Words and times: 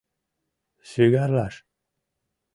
—Шӱгарлаш... 0.89 1.55